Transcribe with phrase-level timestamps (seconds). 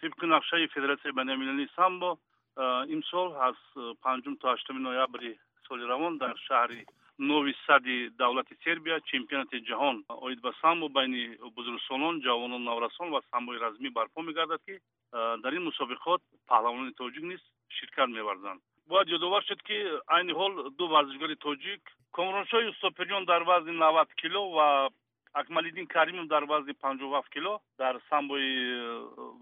[0.00, 2.10] тибқи нақшаи федератсияи байналмилалии самбо
[2.96, 3.58] имсол аз
[4.04, 6.80] панҷум то ҳаштуми ноябри соли равон дар шаҳри
[7.18, 11.22] нови сади давлати сербия чемпионати ҷаҳон оид ба самбо байни
[11.56, 14.74] бузургсолон ҷавонон наврасон ва самбои размӣ барпо мегардад ки
[15.42, 16.20] дар ин мусобиқот
[16.50, 17.42] паҳлавонони тоҷик низ
[17.76, 18.60] ширкат меварзанд
[18.90, 19.76] бояд ёдовар шуд ки
[20.16, 21.82] айни ҳол ду варзишгори тоҷик
[22.16, 24.90] комроншоҳи устопирён дар вазни навад кило ва
[25.40, 27.52] акмалиддин каримов дар вазни панҷоҳу ҳафт кило
[27.82, 28.50] дар самбои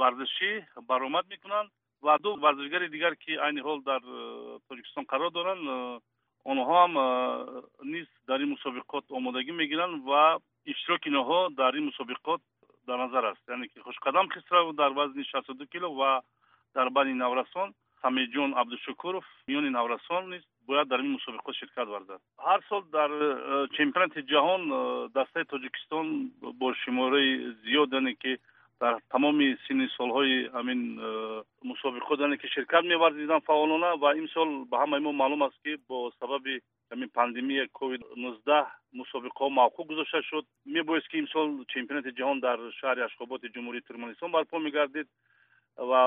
[0.00, 0.50] варзишӣ
[0.90, 1.68] баромад мекунанд
[2.04, 6.00] ва ду варзишгари дигар ки айни ҳол дар э, тоҷикистон қарор доранд э,
[6.50, 7.06] онҳо ҳам э,
[7.94, 10.22] низ дар ин мусобиқот омодагӣ мегиранд ва
[10.72, 12.40] иштироки инҳо дар ин мусобиқот
[12.86, 13.42] дар назар аст.
[13.48, 16.22] Яъне ки хушқадам хисрав дар вазни шасту ду кило ва
[16.74, 17.68] дар байни наврасон
[18.02, 23.10] самиҷон абдушукуров миёни наврасон низ бояд дар ин мусобиқот ширкат варзад ҳар сол дар
[23.76, 24.62] чемпионати ҷаҳон
[25.18, 26.06] дастаи тоҷикистон
[26.60, 27.30] бо шумораи
[27.64, 28.32] зиёд яъне ки
[28.80, 35.00] дар тамоми синни солҳои ҳамин э, мусобиқот ки ширкат меварзиданд фаъолона ва имсол ба ҳамаи
[35.00, 36.60] мо маълум аст ки бо сабаби
[36.92, 38.64] ҳамин пандемия ковид нуздаҳ
[39.00, 40.44] мусобиқаҳо мавқуф гузошта шуд.
[40.76, 45.08] Мебоист ки имсол чемпионати ҷаҳон дар шаҳри ашхоботи ҷумҳурии туркманистон барпо мегардид
[45.90, 46.02] ва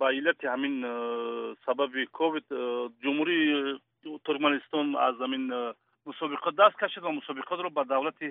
[0.00, 0.92] ба иллати ҳамин э,
[1.64, 2.60] сабаби ковид э,
[3.02, 3.78] ҷумҳурии
[4.26, 5.44] туркманистон аз ҳамин
[6.08, 8.28] мусобиқот даст кашид ва мусобиқотро ба давлати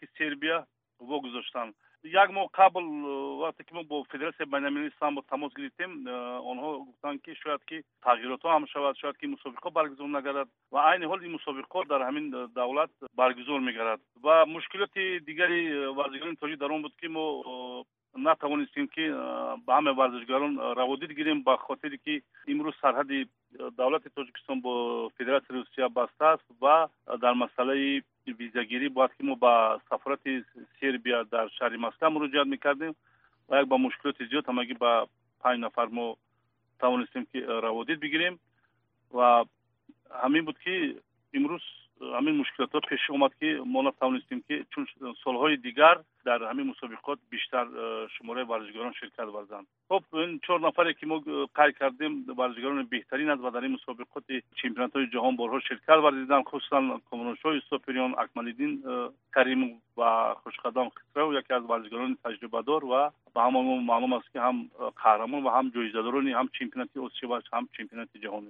[0.00, 0.56] ки сербия
[0.98, 6.10] вогузоштанд як моҳ қабл э, вақте ки мо бо федератсияи байналмилалии самбо тамос гирифтем э,
[6.50, 11.06] онҳо гуфтанд ки шояд ки тағйиротҳо ҳам шавад шояд ки мусобиқо баргузор нагардад ва айни
[11.06, 16.70] ҳол ин мусобиқо дар ҳамин э, давлат баргузор мегардад ва мушкилоти дигари варзишгарони тоҷик дар
[16.72, 17.84] он буд ки мо
[18.16, 19.08] натавонистем ки
[19.66, 23.28] ба ҳамаи варзишгарон раводид гирем ба хотире ки имрӯз сарҳади
[23.76, 26.88] давлати тоҷикистон бо федератсияи русия бастааст ва
[27.20, 30.44] дар масъалаи визагирӣ бояд ки мо ба сафорати
[30.80, 32.92] сербия дар шаҳри москва муроҷиат мекардем
[33.48, 35.06] ва як ба мушкилоти зиёд ҳамагӣ ба
[35.42, 36.16] панҷ нафар мо
[36.78, 38.38] тавонистем ки раводид бигирем
[39.10, 39.44] ва
[40.22, 40.74] ҳамин буд ки
[42.18, 44.84] ҳамин мушкилотҳо пеш омад ки мо натавонистем ки чун
[45.24, 49.66] солҳои дигар дар ҳамин мусобиқот биштар э, шумораи варзишгарон ширкат варзанд.
[49.90, 51.16] Хуб ин чор нафаре ки мо
[51.58, 57.00] қайд кардем варзишгарони беҳтарин аст ва дар ин мусобиқоти чемпионатҳои ҷаҳон борҳо ширкат варзиданд хусусан
[57.10, 63.64] комроншоҳи сопириён акмалиддин э, каримов ва хушқадам хисрав яке аз варзишгарони таҷрибадор ва ба ҳамаи
[63.68, 67.64] мо маълум аст ки ҳам э, қаҳрамон ва ҳам ҷоизадорони ҳам чемпионати осиё ва ҳам
[67.76, 68.44] чемпионати ҷаҳон